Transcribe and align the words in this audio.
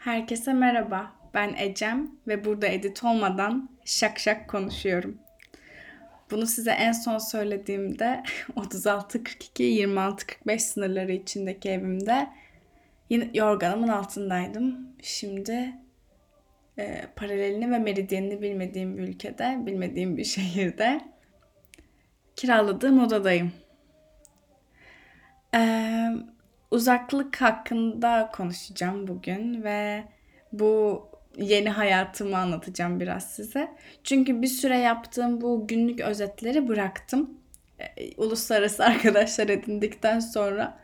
Herkese 0.00 0.52
merhaba. 0.52 1.12
Ben 1.34 1.54
Ecem 1.58 2.10
ve 2.28 2.44
burada 2.44 2.66
edit 2.66 3.04
olmadan 3.04 3.70
şak 3.84 4.18
şak 4.18 4.48
konuşuyorum. 4.48 5.18
Bunu 6.30 6.46
size 6.46 6.70
en 6.70 6.92
son 6.92 7.18
söylediğimde 7.18 8.22
36-42-26-45 8.56 10.58
sınırları 10.58 11.12
içindeki 11.12 11.70
evimde 11.70 12.28
yine 13.10 13.30
yorganımın 13.34 13.88
altındaydım. 13.88 14.88
Şimdi 15.02 15.72
e, 16.78 17.06
paralelini 17.16 17.70
ve 17.70 17.78
meridyenini 17.78 18.42
bilmediğim 18.42 18.98
bir 18.98 19.02
ülkede, 19.02 19.58
bilmediğim 19.66 20.16
bir 20.16 20.24
şehirde 20.34 21.00
kiraladığım 22.36 23.04
odadayım. 23.04 23.52
Eee 25.54 26.10
uzaklık 26.70 27.40
hakkında 27.40 28.30
konuşacağım 28.32 29.08
bugün 29.08 29.62
ve 29.62 30.04
bu 30.52 31.02
yeni 31.36 31.70
hayatımı 31.70 32.36
anlatacağım 32.36 33.00
biraz 33.00 33.30
size. 33.30 33.68
Çünkü 34.04 34.42
bir 34.42 34.46
süre 34.46 34.78
yaptığım 34.78 35.40
bu 35.40 35.66
günlük 35.66 36.00
özetleri 36.00 36.68
bıraktım. 36.68 37.30
E, 37.78 38.14
uluslararası 38.16 38.84
arkadaşlar 38.86 39.48
edindikten 39.48 40.20
sonra 40.20 40.78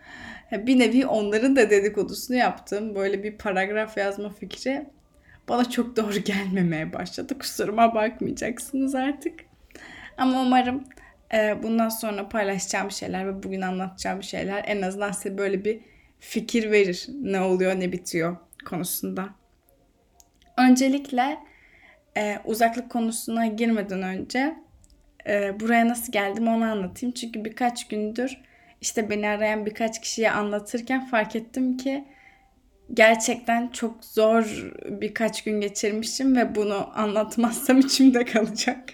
e, 0.52 0.66
bir 0.66 0.78
nevi 0.78 1.06
onların 1.06 1.56
da 1.56 1.70
dedikodusunu 1.70 2.36
yaptım. 2.36 2.94
Böyle 2.94 3.22
bir 3.22 3.38
paragraf 3.38 3.96
yazma 3.96 4.30
fikri 4.30 4.86
bana 5.48 5.70
çok 5.70 5.96
doğru 5.96 6.18
gelmemeye 6.18 6.92
başladı. 6.92 7.38
Kusuruma 7.38 7.94
bakmayacaksınız 7.94 8.94
artık. 8.94 9.40
Ama 10.18 10.42
umarım 10.42 10.84
bundan 11.62 11.88
sonra 11.88 12.28
paylaşacağım 12.28 12.90
şeyler 12.90 13.26
ve 13.26 13.42
bugün 13.42 13.60
anlatacağım 13.60 14.22
şeyler 14.22 14.64
en 14.66 14.82
azından 14.82 15.12
size 15.12 15.38
böyle 15.38 15.64
bir 15.64 15.80
fikir 16.20 16.70
verir. 16.70 17.06
Ne 17.22 17.40
oluyor 17.40 17.80
ne 17.80 17.92
bitiyor 17.92 18.36
konusunda. 18.64 19.28
Öncelikle 20.58 21.38
e, 22.16 22.38
uzaklık 22.44 22.90
konusuna 22.90 23.46
girmeden 23.46 24.02
önce 24.02 24.56
e, 25.26 25.60
buraya 25.60 25.88
nasıl 25.88 26.12
geldim 26.12 26.48
onu 26.48 26.64
anlatayım. 26.64 27.14
Çünkü 27.14 27.44
birkaç 27.44 27.88
gündür 27.88 28.40
işte 28.80 29.10
beni 29.10 29.28
arayan 29.28 29.66
birkaç 29.66 30.00
kişiye 30.00 30.30
anlatırken 30.30 31.06
fark 31.06 31.36
ettim 31.36 31.76
ki 31.76 32.04
gerçekten 32.94 33.68
çok 33.68 34.04
zor 34.04 34.72
birkaç 34.88 35.44
gün 35.44 35.60
geçirmişim 35.60 36.36
ve 36.36 36.54
bunu 36.54 36.98
anlatmazsam 36.98 37.78
içimde 37.86 38.24
kalacak. 38.24 38.84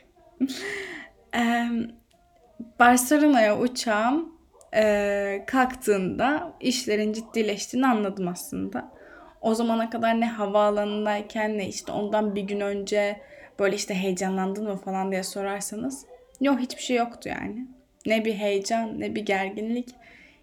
Barcelona'ya 2.79 3.59
uçağım 3.59 4.33
e, 4.75 5.45
kalktığında 5.47 6.53
işlerin 6.61 7.13
ciddileştiğini 7.13 7.87
anladım 7.87 8.29
aslında. 8.29 8.93
O 9.41 9.55
zamana 9.55 9.91
kadar 9.91 10.21
ne 10.21 10.27
havaalanındayken 10.27 11.59
ne 11.59 11.69
işte 11.69 11.93
ondan 11.93 12.35
bir 12.35 12.43
gün 12.43 12.61
önce 12.61 13.21
böyle 13.59 13.77
işte 13.77 13.95
heyecanlandın 13.95 14.69
mı 14.69 14.77
falan 14.77 15.11
diye 15.13 15.23
sorarsanız 15.23 16.07
yok 16.41 16.61
hiçbir 16.61 16.83
şey 16.83 16.97
yoktu 16.97 17.29
yani. 17.29 17.67
Ne 18.07 18.25
bir 18.25 18.35
heyecan 18.35 19.01
ne 19.01 19.15
bir 19.15 19.27
gerginlik. 19.27 19.89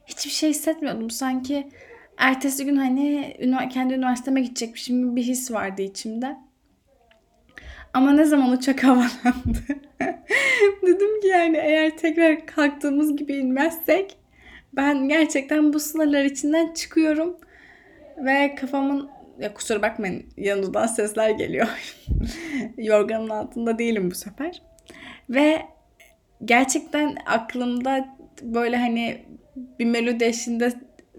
Hiçbir 0.06 0.32
şey 0.32 0.50
hissetmiyordum. 0.50 1.10
Sanki 1.10 1.70
ertesi 2.18 2.66
gün 2.66 2.76
hani 2.76 3.38
kendi 3.70 3.94
üniversiteme 3.94 4.42
gidecekmişim 4.42 5.02
gibi 5.02 5.16
bir 5.16 5.24
his 5.24 5.52
vardı 5.52 5.82
içimde. 5.82 6.38
Ama 7.94 8.12
ne 8.12 8.26
zaman 8.26 8.52
uçak 8.52 8.84
havalandı 8.84 9.62
Dedim 10.90 11.22
ki 11.22 11.28
yani 11.28 11.58
eğer 11.58 11.98
tekrar 11.98 12.46
kalktığımız 12.46 13.16
gibi 13.16 13.34
inmezsek 13.34 14.18
ben 14.74 15.10
gerçekten 15.10 15.74
bu 15.74 15.80
sınırlar 15.80 16.24
içinden 16.24 16.74
çıkıyorum. 16.74 17.38
Ve 18.18 18.56
kafamın 18.56 19.10
ya 19.40 19.54
kusura 19.54 19.82
bakmayın 19.82 20.26
yanından 20.38 20.88
sesler 20.88 21.30
geliyor. 21.30 21.68
Yorganın 22.78 23.30
altında 23.30 23.80
değilim 23.80 24.12
bu 24.12 24.16
sefer. 24.16 24.62
Ve 25.30 25.62
gerçekten 26.46 27.18
aklımda 27.26 28.18
böyle 28.42 28.78
hani 28.78 29.26
bir 29.80 29.86
melodi 29.86 30.24
eşinde 30.24 30.74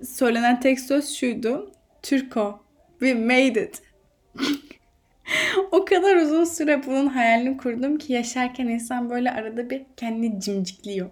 söylenen 0.04 0.60
tek 0.60 0.80
söz 0.80 1.14
şuydu. 1.14 1.72
Türko, 2.03 2.64
we 2.98 3.14
made 3.14 3.64
it. 3.64 3.82
o 5.72 5.84
kadar 5.84 6.16
uzun 6.16 6.44
süre 6.44 6.86
bunun 6.86 7.06
hayalini 7.06 7.56
kurdum 7.56 7.98
ki 7.98 8.12
yaşarken 8.12 8.66
insan 8.66 9.10
böyle 9.10 9.30
arada 9.30 9.70
bir 9.70 9.82
kendini 9.96 10.41
cimcikliyor. 10.41 11.10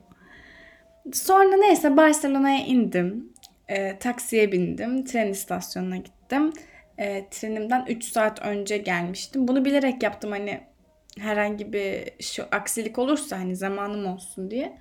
Sonra 1.12 1.56
neyse 1.56 1.96
Barcelona'ya 1.96 2.66
indim. 2.66 3.32
E, 3.68 3.98
taksiye 3.98 4.52
bindim. 4.52 5.04
Tren 5.04 5.28
istasyonuna 5.28 5.96
gittim. 5.96 6.52
E, 6.98 7.28
trenimden 7.30 7.84
3 7.88 8.04
saat 8.04 8.42
önce 8.46 8.78
gelmiştim. 8.78 9.48
Bunu 9.48 9.64
bilerek 9.64 10.02
yaptım 10.02 10.30
hani 10.30 10.60
herhangi 11.18 11.72
bir 11.72 12.10
şu 12.20 12.44
aksilik 12.50 12.98
olursa 12.98 13.38
hani 13.38 13.56
zamanım 13.56 14.06
olsun 14.06 14.50
diye. 14.50 14.78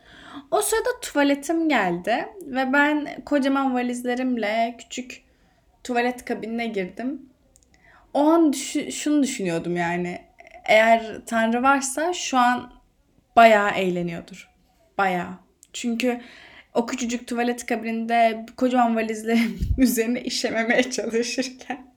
O 0.52 0.62
sırada 0.62 0.90
tuvaletim 1.02 1.70
geldi 1.70 2.26
ve 2.42 2.74
ben 2.74 3.08
kocaman 3.26 3.74
valizlerimle 3.74 4.76
küçük 4.78 5.24
tuvalet 5.84 6.26
kabinine 6.26 6.68
girdim 6.68 7.30
o 8.18 8.30
an 8.30 8.54
düşü, 8.54 8.92
şunu 8.92 9.24
düşünüyordum 9.24 9.76
yani. 9.76 10.22
Eğer 10.66 11.22
Tanrı 11.26 11.64
varsa 11.64 12.14
şu 12.14 12.38
an 12.38 12.74
bayağı 13.36 13.72
eğleniyordur. 13.72 14.50
Bayağı. 14.98 15.34
Çünkü 15.74 16.22
o 16.74 16.86
küçücük 16.86 17.28
tuvalet 17.28 17.66
kabininde 17.66 18.46
kocaman 18.58 18.96
valizlerin 18.96 19.60
üzerine 19.78 20.22
işememeye 20.22 20.92
çalışırken 20.92 21.94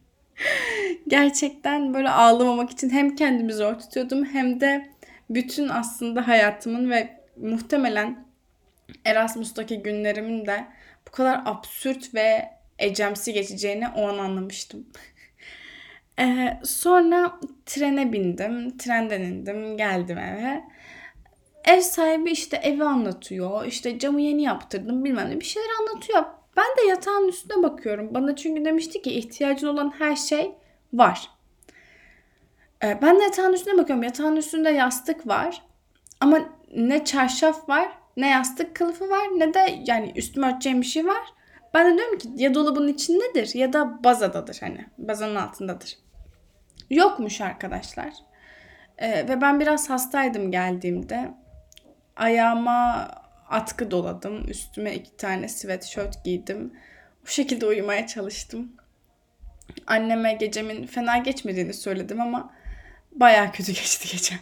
gerçekten 1.08 1.94
böyle 1.94 2.10
ağlamamak 2.10 2.70
için 2.70 2.90
hem 2.90 3.16
kendimi 3.16 3.52
zor 3.52 3.74
tutuyordum 3.74 4.24
hem 4.24 4.60
de 4.60 4.90
bütün 5.30 5.68
aslında 5.68 6.28
hayatımın 6.28 6.90
ve 6.90 7.20
muhtemelen 7.36 8.24
Erasmus'taki 9.04 9.82
günlerimin 9.82 10.46
de 10.46 10.64
bu 11.08 11.10
kadar 11.10 11.42
absürt 11.44 12.14
ve 12.14 12.50
ecemsi 12.78 13.32
geçeceğini 13.32 13.88
o 13.88 14.08
an 14.08 14.18
anlamıştım. 14.18 14.86
Ee, 16.18 16.60
sonra 16.64 17.40
trene 17.66 18.12
bindim. 18.12 18.76
Trenden 18.78 19.20
indim. 19.20 19.76
Geldim 19.76 20.18
eve. 20.18 20.64
Ev 21.64 21.80
sahibi 21.80 22.30
işte 22.30 22.56
evi 22.56 22.84
anlatıyor. 22.84 23.64
İşte 23.66 23.98
camı 23.98 24.20
yeni 24.20 24.42
yaptırdım 24.42 25.04
bilmem 25.04 25.30
ne 25.30 25.40
bir 25.40 25.44
şeyler 25.44 25.68
anlatıyor. 25.80 26.24
Ben 26.56 26.64
de 26.64 26.88
yatağın 26.88 27.28
üstüne 27.28 27.62
bakıyorum. 27.62 28.14
Bana 28.14 28.36
çünkü 28.36 28.64
demişti 28.64 29.02
ki 29.02 29.10
ihtiyacın 29.12 29.66
olan 29.66 29.94
her 29.98 30.16
şey 30.16 30.54
var. 30.92 31.30
Ee, 32.84 32.98
ben 33.02 33.18
de 33.18 33.22
yatağın 33.22 33.52
üstüne 33.52 33.78
bakıyorum. 33.78 34.02
Yatağın 34.02 34.36
üstünde 34.36 34.70
yastık 34.70 35.26
var. 35.26 35.62
Ama 36.20 36.40
ne 36.76 37.04
çarşaf 37.04 37.68
var, 37.68 37.88
ne 38.16 38.28
yastık 38.30 38.76
kılıfı 38.76 39.10
var, 39.10 39.28
ne 39.36 39.54
de 39.54 39.82
yani 39.86 40.12
üstüme 40.16 40.48
örteceğim 40.48 40.80
bir 40.80 40.86
şey 40.86 41.06
var. 41.06 41.32
Ben 41.74 41.92
de 41.92 41.98
diyorum 41.98 42.18
ki 42.18 42.28
ya 42.36 42.54
dolabın 42.54 42.88
içindedir 42.88 43.54
ya 43.54 43.72
da 43.72 44.04
bazadadır 44.04 44.56
hani. 44.60 44.86
Bazanın 44.98 45.36
altındadır 45.36 45.98
yokmuş 46.90 47.40
arkadaşlar. 47.40 48.12
Ee, 48.98 49.28
ve 49.28 49.40
ben 49.40 49.60
biraz 49.60 49.90
hastaydım 49.90 50.50
geldiğimde. 50.50 51.34
Ayağıma 52.16 53.08
atkı 53.48 53.90
doladım. 53.90 54.48
Üstüme 54.48 54.94
iki 54.94 55.16
tane 55.16 55.48
sweatshirt 55.48 56.24
giydim. 56.24 56.72
Bu 57.22 57.26
şekilde 57.26 57.66
uyumaya 57.66 58.06
çalıştım. 58.06 58.72
Anneme 59.86 60.32
gecemin 60.32 60.86
fena 60.86 61.18
geçmediğini 61.18 61.74
söyledim 61.74 62.20
ama 62.20 62.54
baya 63.12 63.52
kötü 63.52 63.72
geçti 63.72 64.08
gece. 64.12 64.34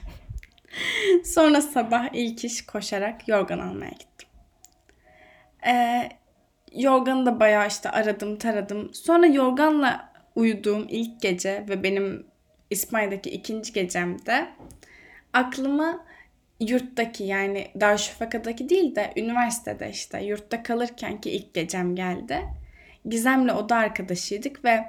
Sonra 1.25 1.61
sabah 1.61 2.09
ilk 2.13 2.45
iş 2.45 2.67
koşarak 2.67 3.29
yorgan 3.29 3.59
almaya 3.59 3.91
gittim. 3.91 4.29
Ee, 5.67 6.09
yorganı 6.75 7.27
da 7.27 7.41
bayağı 7.41 7.67
işte 7.69 7.91
aradım 7.91 8.37
taradım. 8.37 8.95
Sonra 8.95 9.27
yorganla 9.27 10.13
uyuduğum 10.35 10.87
ilk 10.89 11.21
gece 11.21 11.65
ve 11.69 11.83
benim 11.83 12.27
İspanya'daki 12.71 13.31
ikinci 13.31 13.73
gecemde 13.73 14.49
aklıma 15.33 16.05
yurttaki 16.61 17.25
yani 17.25 17.67
Darüşşafaka'daki 17.81 18.69
değil 18.69 18.95
de 18.95 19.13
üniversitede 19.17 19.91
işte 19.91 20.25
yurtta 20.25 20.63
kalırken 20.63 21.21
ki 21.21 21.31
ilk 21.31 21.55
gecem 21.55 21.97
geldi. 21.97 22.45
Gizem'le 23.09 23.49
oda 23.49 23.77
arkadaşıydık 23.77 24.65
ve 24.65 24.85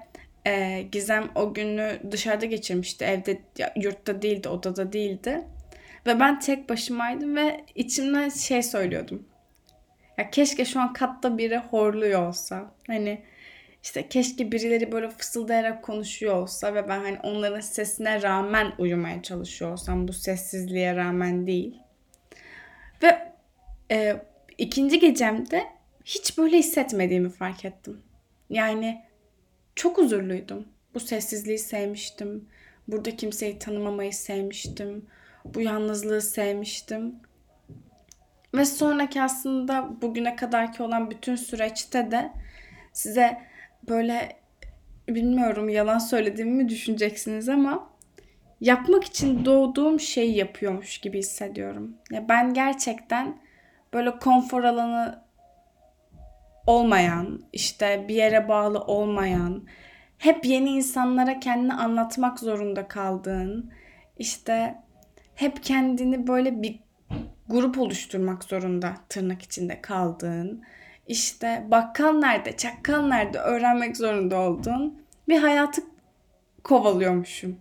e, 0.46 0.82
Gizem 0.92 1.30
o 1.36 1.54
günü 1.54 2.00
dışarıda 2.12 2.46
geçirmişti. 2.46 3.06
Evde 3.06 3.42
yurtta 3.76 4.22
değildi, 4.22 4.50
odada 4.50 4.94
değildi. 4.94 5.42
Ve 6.08 6.20
ben 6.20 6.40
tek 6.40 6.70
başımaydım 6.70 7.36
ve 7.36 7.66
içimden 7.76 8.30
şey 8.30 8.64
söylüyordum. 8.64 9.29
Ya 10.20 10.30
keşke 10.30 10.66
şu 10.66 10.80
an 10.80 10.94
katta 10.94 11.38
biri 11.38 11.58
horluyor 11.58 12.28
olsa. 12.28 12.72
Hani 12.88 13.22
işte 13.84 14.10
keşke 14.10 14.52
birileri 14.52 14.92
böyle 14.92 15.10
fısıldayarak 15.10 15.84
konuşuyor 15.84 16.36
olsa 16.36 16.74
ve 16.74 16.88
ben 16.90 17.00
hani 17.00 17.20
onların 17.24 17.60
sesine 17.60 18.22
rağmen 18.22 18.74
uyumaya 18.78 19.22
çalışıyor 19.22 19.72
olsam 19.72 20.08
bu 20.08 20.14
sessizliğe 20.14 20.96
rağmen 20.96 21.48
değil. 21.48 21.80
Ve 23.04 23.32
e, 23.92 24.22
ikinci 24.58 25.00
gecemde 25.00 25.64
hiç 26.06 26.38
böyle 26.38 26.58
hissetmediğimi 26.58 27.30
fark 27.30 27.66
ettim. 27.66 28.02
Yani 28.50 29.02
çok 29.76 29.98
huzurluydum. 29.98 30.68
Bu 30.94 31.00
sessizliği 31.00 31.60
sevmiştim. 31.60 32.50
Burada 32.88 33.16
kimseyi 33.16 33.60
tanımamayı 33.60 34.14
sevmiştim. 34.14 35.06
Bu 35.46 35.62
yalnızlığı 35.62 36.22
sevmiştim. 36.22 37.16
Ve 38.54 38.66
sonraki 38.66 39.22
aslında 39.22 40.02
bugüne 40.02 40.36
kadarki 40.36 40.84
olan 40.84 41.12
bütün 41.12 41.36
süreçte 41.36 42.12
de 42.12 42.32
size 42.94 43.42
böyle 43.90 44.40
bilmiyorum 45.08 45.70
yalan 45.70 46.00
söylediğimi 46.00 46.52
mi 46.64 46.70
düşüneceksiniz 46.70 47.50
ama 47.50 47.90
yapmak 48.62 49.04
için 49.04 49.46
doğduğum 49.46 50.00
şeyi 50.00 50.38
yapıyormuş 50.38 50.98
gibi 50.98 51.20
hissediyorum. 51.20 51.98
Ya 52.12 52.30
ben 52.30 52.54
gerçekten 52.54 53.38
böyle 53.94 54.18
konfor 54.20 54.64
alanı 54.64 55.24
olmayan, 56.68 57.42
işte 57.54 58.06
bir 58.08 58.16
yere 58.16 58.48
bağlı 58.48 58.80
olmayan, 58.80 59.64
hep 60.18 60.46
yeni 60.46 60.70
insanlara 60.70 61.40
kendini 61.40 61.74
anlatmak 61.74 62.40
zorunda 62.40 62.88
kaldığın, 62.88 63.72
işte 64.18 64.76
hep 65.36 65.64
kendini 65.64 66.28
böyle 66.28 66.62
bir 66.62 66.80
grup 67.50 67.80
oluşturmak 67.80 68.44
zorunda 68.44 68.94
tırnak 69.10 69.42
içinde 69.42 69.82
kaldığın, 69.82 70.64
işte 71.08 71.64
bakkal 71.72 72.12
nerede, 72.12 72.58
çakkal 72.58 73.08
nerede 73.08 73.40
öğrenmek 73.40 73.98
zorunda 73.98 74.38
olduğun 74.38 75.02
bir 75.30 75.40
hayatı 75.40 75.82
kovalıyormuşum. 76.64 77.58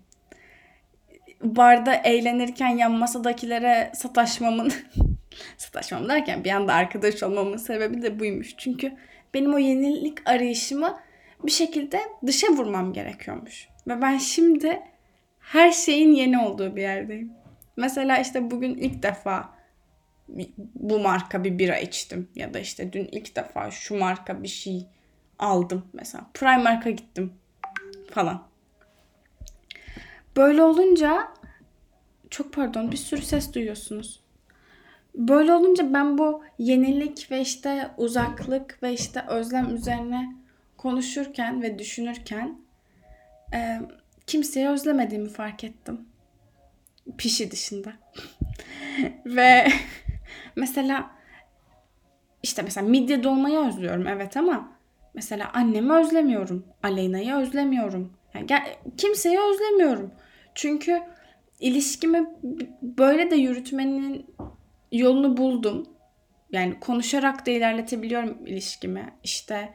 Barda 1.43 1.95
eğlenirken 1.95 2.69
yan 2.69 2.93
masadakilere 2.93 3.93
sataşmamın 3.95 4.73
sataşmam 5.57 6.09
derken 6.09 6.45
bir 6.45 6.51
anda 6.51 6.75
arkadaş 6.75 7.23
olmamın 7.23 7.57
sebebi 7.57 8.03
de 8.03 8.21
buymuş. 8.21 8.55
Çünkü 8.59 8.93
benim 9.35 9.55
o 9.55 9.59
yenilik 9.59 10.29
arayışımı 10.29 10.99
bir 11.45 11.51
şekilde 11.51 12.01
dışa 12.27 12.47
vurmam 12.47 12.93
gerekiyormuş. 12.93 13.69
Ve 13.89 14.03
ben 14.03 14.19
şimdi 14.19 14.81
her 15.41 15.73
şeyin 15.73 16.13
yeni 16.13 16.39
olduğu 16.39 16.77
bir 16.77 16.83
yerdeyim. 16.83 17.33
Mesela 17.77 18.19
işte 18.19 18.51
bugün 18.51 18.75
ilk 18.75 19.03
defa 19.03 19.58
bu 20.75 20.99
marka 20.99 21.45
bir 21.45 21.59
bira 21.59 21.79
içtim. 21.79 22.29
Ya 22.35 22.55
da 22.55 22.59
işte 22.59 22.93
dün 22.93 23.09
ilk 23.13 23.37
defa 23.37 23.71
şu 23.71 23.99
marka 23.99 24.43
bir 24.43 24.49
şey 24.49 24.87
aldım. 25.39 25.87
Mesela 25.93 26.27
Primark'a 26.35 26.91
gittim 26.91 27.33
falan. 28.11 28.43
Böyle 30.37 30.63
olunca 30.63 31.29
çok 32.31 32.53
pardon 32.53 32.93
bir 32.93 32.97
sürü 32.97 33.23
ses 33.23 33.55
duyuyorsunuz. 33.55 34.21
Böyle 35.15 35.53
olunca 35.53 35.95
ben 35.95 36.19
bu 36.19 36.45
yenilik 36.59 37.31
ve 37.31 37.41
işte 37.41 37.91
uzaklık 37.97 38.83
ve 38.83 38.93
işte 38.93 39.25
özlem 39.29 39.75
üzerine 39.75 40.37
konuşurken 40.77 41.63
ve 41.63 41.79
düşünürken 41.79 42.59
e, 43.55 43.81
kimseyi 44.27 44.69
özlemediğimi 44.69 45.29
fark 45.29 45.65
ettim. 45.65 46.01
Pişi 47.19 47.51
dışında. 47.51 47.93
ve 49.27 49.69
mesela 50.59 51.11
işte 52.43 52.63
mesela 52.63 52.89
midye 52.89 53.23
dolmayı 53.23 53.59
özlüyorum 53.59 54.07
evet 54.07 54.37
ama 54.37 54.73
mesela 55.15 55.51
annemi 55.53 55.93
özlemiyorum. 55.93 56.67
Aleyna'yı 56.83 57.35
özlemiyorum. 57.35 58.13
Yani 58.35 58.47
kimseyi 58.97 59.39
özlemiyorum. 59.41 60.13
Çünkü 60.55 61.03
ilişkimi 61.61 62.27
böyle 62.83 63.31
de 63.31 63.37
yürütmenin 63.37 64.27
yolunu 64.93 65.37
buldum. 65.37 65.87
Yani 66.53 66.81
konuşarak 66.81 67.47
da 67.47 67.51
ilerletebiliyorum 67.51 68.47
ilişkimi. 68.47 69.13
İşte 69.25 69.75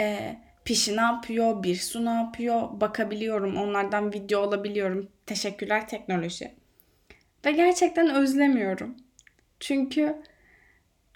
e, 0.00 0.36
Pişi 0.64 0.96
ne 0.96 1.00
yapıyor, 1.00 1.62
bir 1.62 1.74
su 1.74 2.04
ne 2.04 2.10
yapıyor 2.10 2.80
bakabiliyorum. 2.80 3.56
Onlardan 3.56 4.12
video 4.12 4.42
alabiliyorum. 4.42 5.08
Teşekkürler 5.26 5.88
teknoloji. 5.88 6.54
Ve 7.46 7.52
gerçekten 7.52 8.10
özlemiyorum. 8.14 8.96
Çünkü 9.62 10.16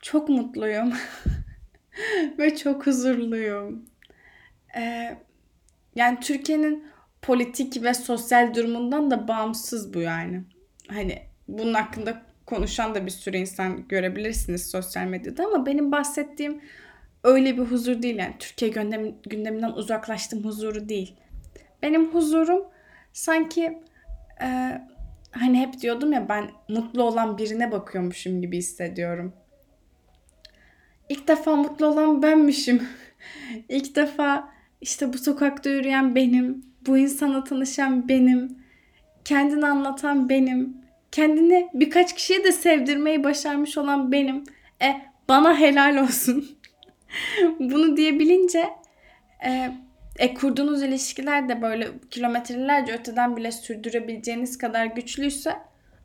çok 0.03 0.29
mutluyum. 0.29 0.93
Ve 2.39 2.57
çok 2.57 2.87
huzurluyum. 2.87 3.85
Ee, 4.77 5.17
yani 5.95 6.21
Türkiye'nin 6.21 6.85
politik 7.23 7.83
ve 7.83 7.95
sosyal 7.95 8.55
durumundan 8.55 9.11
da 9.11 9.29
bağımsız 9.29 9.95
bu 9.95 10.01
yani. 10.01 10.43
Hani 10.89 11.23
bunun 11.49 11.75
hakkında 11.75 12.23
konuşan 12.47 12.95
da 12.95 13.07
bir 13.07 13.11
sürü 13.11 13.37
insan 13.37 13.89
görebilirsiniz 13.89 14.71
sosyal 14.71 15.07
medyada 15.07 15.47
ama 15.47 15.67
benim 15.67 15.93
bahsettiğim 15.93 16.61
öyle 17.25 17.57
bir 17.57 17.63
huzur 17.63 18.03
değil 18.03 18.17
yani 18.17 18.35
Türkiye 18.39 18.71
gündem, 18.71 19.15
gündeminden 19.23 19.73
uzaklaştığım 19.73 20.45
huzuru 20.45 20.89
değil. 20.89 21.17
Benim 21.83 22.15
huzurum 22.15 22.65
sanki 23.13 23.83
e, 24.43 24.81
hani 25.41 25.61
hep 25.61 25.81
diyordum 25.81 26.13
ya 26.13 26.29
ben 26.29 26.51
mutlu 26.69 27.03
olan 27.03 27.39
birine 27.39 27.73
bakıyormuşum 27.73 28.41
gibi 28.41 28.59
hissediyorum. 28.59 29.33
İlk 31.09 31.29
defa 31.29 31.57
mutlu 31.57 31.87
olan 31.87 32.23
benmişim. 32.23 32.83
İlk 33.69 33.97
defa 33.97 34.49
işte 34.81 35.13
bu 35.13 35.19
sokakta 35.19 35.71
yürüyen 35.71 36.15
benim, 36.15 36.65
bu 36.87 36.99
insana 36.99 37.45
tanışan 37.45 38.09
benim, 38.09 38.59
kendini 39.25 39.67
anlatan 39.67 40.29
benim, 40.29 40.77
kendini 41.13 41.69
birkaç 41.75 42.15
kişiye 42.15 42.45
de 42.45 42.53
sevdirmeyi 42.53 43.25
başarmış 43.25 43.79
olan 43.79 44.13
benim. 44.13 44.45
E 44.83 45.01
bana 45.29 45.59
helal 45.59 45.97
olsun. 45.97 46.59
Bunu 47.61 47.97
diyebilince 47.97 48.71
e, 49.45 49.73
e, 50.19 50.35
kurduğunuz 50.35 50.83
ilişkiler 50.83 51.49
de 51.49 51.63
böyle 51.63 51.89
kilometrelerce 52.11 52.93
öteden 52.93 53.37
bile 53.37 53.53
sürdürebileceğiniz 53.53 54.59
kadar 54.59 54.87
güçlüyse 54.87 55.57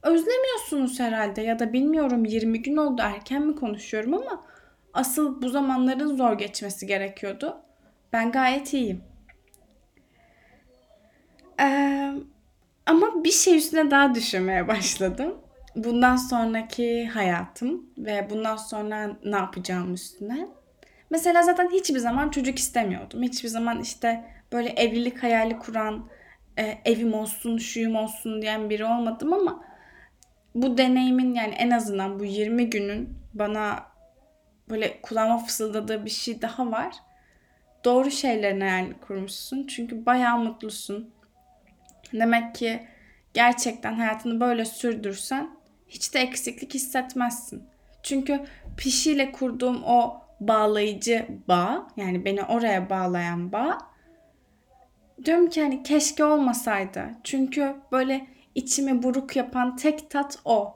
özlemiyorsunuz 0.04 1.00
herhalde 1.00 1.42
ya 1.42 1.60
da 1.60 1.74
bilmiyorum 1.74 2.25
20 2.25 2.62
gün 2.62 2.78
oldu 2.78 3.02
erken 3.06 3.42
mi 3.42 3.56
konuşuyorum 3.56 4.13
ama 4.13 4.46
asıl 4.94 5.42
bu 5.42 5.50
zamanların 5.50 6.16
zor 6.16 6.34
geçmesi 6.34 6.88
gerekiyordu. 6.88 7.58
Ben 8.13 8.31
gayet 8.31 8.74
iyiyim. 8.74 9.04
Ee, 11.62 12.14
ama 12.86 13.24
bir 13.24 13.31
şey 13.31 13.57
üstüne 13.57 13.92
daha 13.92 14.16
düşünmeye 14.16 14.68
başladım. 14.68 15.38
Bundan 15.75 16.16
sonraki 16.16 17.07
hayatım 17.07 17.86
ve 17.98 18.28
bundan 18.30 18.56
sonra 18.56 19.18
ne 19.25 19.36
yapacağım 19.36 19.94
üstüne. 19.94 20.48
Mesela 21.12 21.44
zaten 21.44 21.69
hiçbir 21.72 22.00
zaman 22.00 22.30
çocuk 22.30 22.60
istemiyordum. 22.60 23.24
Hiçbir 23.24 23.50
zaman 23.50 23.81
işte 23.81 24.24
böyle 24.52 24.69
evlilik 24.69 25.24
hayali 25.24 25.60
kuran, 25.60 26.10
e, 26.58 26.78
evim 26.86 27.13
olsun, 27.13 27.58
şuyum 27.58 27.95
olsun 27.95 28.42
diyen 28.42 28.69
biri 28.69 28.85
olmadım 28.85 29.33
ama 29.33 29.64
bu 30.56 30.78
deneyimin 30.78 31.33
yani 31.33 31.54
en 31.54 31.71
azından 31.71 32.19
bu 32.19 32.26
20 32.26 32.69
günün 32.69 33.09
bana 33.33 33.85
böyle 34.69 35.02
kulağıma 35.02 35.38
fısıldadığı 35.38 36.06
bir 36.06 36.09
şey 36.09 36.42
daha 36.42 36.71
var. 36.71 36.95
Doğru 37.85 38.12
şeylerin 38.12 38.62
hayalini 38.62 38.94
kurmuşsun. 38.94 39.68
Çünkü 39.68 40.06
bayağı 40.06 40.38
mutlusun. 40.38 41.14
Demek 42.14 42.56
ki 42.56 42.88
gerçekten 43.33 43.94
hayatını 43.94 44.40
böyle 44.40 44.66
sürdürsen 44.66 45.50
hiç 45.88 46.14
de 46.14 46.19
eksiklik 46.19 46.74
hissetmezsin. 46.74 47.64
Çünkü 48.04 48.45
pişiyle 48.78 49.31
kurduğum 49.31 49.83
o 49.83 50.21
bağlayıcı 50.42 51.26
bağ 51.48 51.88
yani 51.98 52.26
beni 52.26 52.44
oraya 52.44 52.90
bağlayan 52.90 53.52
bağ 53.52 53.78
diyorum 55.26 55.50
ki 55.50 55.62
hani 55.62 55.83
keşke 55.83 56.24
olmasaydı. 56.24 57.10
Çünkü 57.24 57.76
böyle 57.92 58.28
içimi 58.56 59.04
buruk 59.04 59.36
yapan 59.36 59.76
tek 59.76 60.10
tat 60.10 60.40
o. 60.45 60.76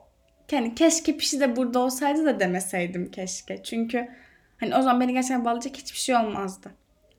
Yani 0.51 0.75
keşke 0.75 1.17
pişi 1.17 1.39
de 1.39 1.55
burada 1.55 1.79
olsaydı 1.79 2.25
da 2.25 2.39
demeseydim 2.39 3.11
keşke. 3.11 3.63
Çünkü 3.63 4.07
hani 4.59 4.75
o 4.75 4.81
zaman 4.81 5.01
beni 5.01 5.13
gerçekten 5.13 5.45
bağlayacak 5.45 5.77
hiçbir 5.77 5.97
şey 5.97 6.15
olmazdı. 6.15 6.71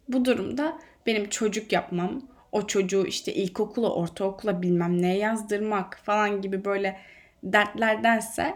Bu 0.09 0.25
durumda 0.25 0.79
benim 1.07 1.29
çocuk 1.29 1.73
yapmam, 1.73 2.23
o 2.53 2.67
çocuğu 2.67 3.07
işte 3.07 3.35
ilkokula, 3.35 3.95
ortaokula 3.95 4.62
bilmem 4.62 5.03
ne 5.03 5.17
yazdırmak 5.17 6.00
falan 6.05 6.43
gibi 6.43 6.65
böyle 6.65 7.00
dertlerdense 7.43 8.55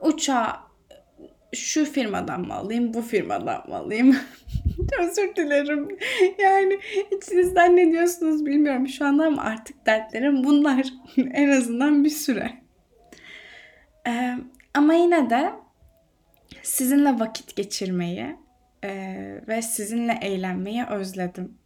uçağa 0.00 0.69
şu 1.54 1.84
firmadan 1.84 2.40
mı 2.40 2.54
alayım, 2.54 2.94
bu 2.94 3.02
firmadan 3.02 3.68
mı 3.68 3.74
alayım? 3.74 4.16
Özür 5.00 5.36
dilerim. 5.36 5.88
Yani 6.38 6.78
içinizden 7.16 7.76
ne 7.76 7.92
diyorsunuz 7.92 8.46
bilmiyorum 8.46 8.88
şu 8.88 9.04
anda 9.04 9.26
ama 9.26 9.42
artık 9.42 9.86
dertlerim 9.86 10.44
bunlar. 10.44 10.86
en 11.16 11.48
azından 11.48 12.04
bir 12.04 12.10
süre. 12.10 12.52
Ee, 14.06 14.34
ama 14.74 14.94
yine 14.94 15.30
de 15.30 15.52
sizinle 16.62 17.20
vakit 17.20 17.56
geçirmeyi 17.56 18.36
e, 18.84 18.90
ve 19.48 19.62
sizinle 19.62 20.18
eğlenmeyi 20.22 20.84
özledim. 20.84 21.58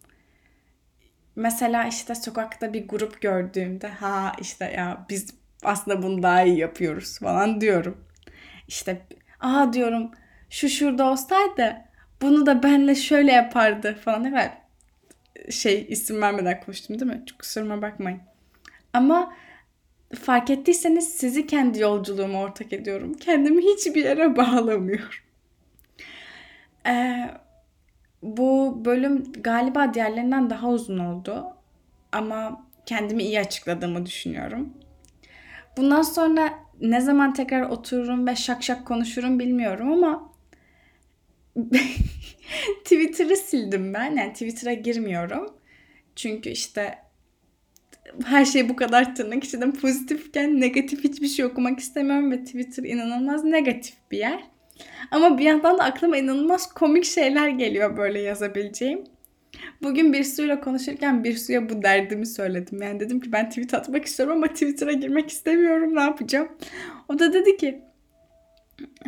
Mesela 1.36 1.86
işte 1.86 2.14
sokakta 2.14 2.72
bir 2.72 2.88
grup 2.88 3.20
gördüğümde 3.20 3.88
ha 3.88 4.32
işte 4.40 4.64
ya 4.64 5.06
biz 5.08 5.34
aslında 5.64 6.02
bunu 6.02 6.22
daha 6.22 6.42
iyi 6.42 6.58
yapıyoruz 6.58 7.18
falan 7.18 7.60
diyorum. 7.60 8.04
İşte 8.68 9.06
aa 9.44 9.72
diyorum 9.72 10.10
şu 10.50 10.68
şurada 10.68 11.10
olsaydı 11.10 11.76
bunu 12.22 12.46
da 12.46 12.62
benle 12.62 12.94
şöyle 12.94 13.32
yapardı 13.32 13.94
falan. 14.04 14.24
Evet 14.24 14.50
şey 15.50 15.86
isim 15.88 16.22
vermeden 16.22 16.60
konuştum 16.60 17.00
değil 17.00 17.12
mi? 17.12 17.22
Çok 17.26 17.38
kusuruma 17.38 17.82
bakmayın. 17.82 18.20
Ama 18.92 19.32
fark 20.14 20.50
ettiyseniz 20.50 21.08
sizi 21.08 21.46
kendi 21.46 21.80
yolculuğuma 21.80 22.40
ortak 22.40 22.72
ediyorum. 22.72 23.14
Kendimi 23.14 23.62
hiçbir 23.62 24.04
yere 24.04 24.36
bağlamıyorum. 24.36 25.08
Ee, 26.86 27.30
bu 28.22 28.82
bölüm 28.84 29.32
galiba 29.32 29.94
diğerlerinden 29.94 30.50
daha 30.50 30.68
uzun 30.68 30.98
oldu. 30.98 31.46
Ama 32.12 32.66
kendimi 32.86 33.22
iyi 33.22 33.40
açıkladığımı 33.40 34.06
düşünüyorum. 34.06 34.72
Bundan 35.76 36.02
sonra 36.02 36.63
ne 36.80 37.00
zaman 37.00 37.34
tekrar 37.34 37.62
otururum 37.62 38.26
ve 38.26 38.36
şak 38.36 38.62
şak 38.62 38.86
konuşurum 38.86 39.38
bilmiyorum 39.38 39.92
ama 39.92 40.32
Twitter'ı 42.84 43.36
sildim 43.36 43.94
ben. 43.94 44.16
Yani 44.16 44.32
Twitter'a 44.32 44.72
girmiyorum. 44.72 45.54
Çünkü 46.16 46.50
işte 46.50 46.98
her 48.24 48.44
şey 48.44 48.68
bu 48.68 48.76
kadar 48.76 49.14
tırnak 49.14 49.44
içinde 49.44 49.70
pozitifken 49.70 50.60
negatif 50.60 51.04
hiçbir 51.04 51.28
şey 51.28 51.44
okumak 51.44 51.78
istemiyorum 51.78 52.30
ve 52.30 52.44
Twitter 52.44 52.84
inanılmaz 52.84 53.44
negatif 53.44 53.94
bir 54.10 54.18
yer. 54.18 54.44
Ama 55.10 55.38
bir 55.38 55.44
yandan 55.44 55.78
da 55.78 55.84
aklıma 55.84 56.16
inanılmaz 56.16 56.72
komik 56.72 57.04
şeyler 57.04 57.48
geliyor 57.48 57.96
böyle 57.96 58.20
yazabileceğim. 58.20 59.04
Bugün 59.82 60.12
bir 60.12 60.25
suyla 60.25 60.61
konuşurken 60.61 61.25
bir 61.25 61.37
suya 61.37 61.68
bu 61.68 61.82
derdimi 61.82 62.26
söyledim. 62.26 62.82
Yani 62.82 63.00
dedim 63.00 63.20
ki 63.20 63.32
ben 63.32 63.49
tweet 63.49 63.75
atmak 63.75 64.04
istiyorum 64.04 64.37
ama 64.37 64.46
Twitter'a 64.46 64.92
girmek 64.92 65.30
istemiyorum. 65.30 65.96
Ne 65.96 66.00
yapacağım? 66.00 66.49
O 67.08 67.18
da 67.18 67.32
dedi 67.32 67.56
ki 67.56 67.82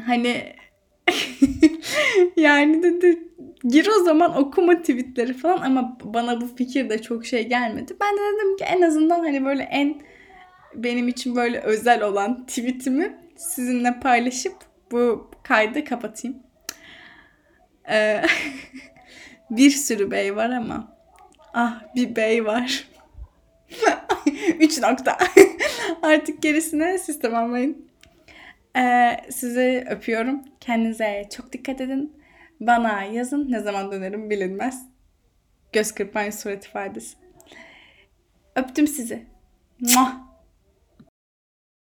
hani 0.07 0.57
yani 2.37 2.83
dedi 2.83 3.19
gir 3.65 3.87
o 3.87 4.05
zaman 4.05 4.37
okuma 4.37 4.81
tweetleri 4.81 5.35
falan 5.35 5.63
ama 5.63 5.99
bana 6.05 6.41
bu 6.41 6.47
fikir 6.47 6.91
de 6.91 7.03
çok 7.03 7.27
şey 7.27 7.49
gelmedi. 7.49 7.97
Ben 8.01 8.17
de 8.17 8.21
dedim 8.37 8.57
ki 8.57 8.65
en 8.65 8.83
azından 8.83 9.21
hani 9.21 9.45
böyle 9.45 9.63
en 9.63 10.01
benim 10.75 11.09
için 11.09 11.37
böyle 11.37 11.61
özel 11.61 12.03
olan 12.03 12.47
tweetimi 12.47 13.17
sizinle 13.37 14.01
paylaşıp 14.01 14.55
bu 14.93 15.31
kaydı 15.43 15.85
kapatayım. 15.85 16.37
Ee, 17.91 18.23
bir 19.51 19.71
sürü 19.71 20.11
bey 20.11 20.37
var 20.37 20.51
ama 20.51 20.97
ah 21.55 21.83
bir 21.95 22.17
bey 22.17 22.45
var. 22.45 22.89
Üç 24.61 24.79
nokta. 24.79 25.19
Artık 26.03 26.43
gerisine 26.43 26.99
siz 26.99 27.19
tamamlayın. 27.19 27.87
Ee, 28.77 29.17
sizi 29.31 29.85
öpüyorum. 29.91 30.43
Kendinize 30.61 31.29
çok 31.37 31.53
dikkat 31.53 31.81
edin. 31.81 32.13
Bana 32.61 33.03
yazın. 33.03 33.53
Ne 33.53 33.61
zaman 33.61 33.93
dönerim 33.93 34.31
bilinmez. 34.31 34.87
Göz 35.73 35.93
kırpmayın 35.93 36.31
surat 36.31 36.65
ifadesi. 36.65 37.17
Öptüm 38.57 38.87
sizi. 38.87 39.27
Muah. 39.81 40.26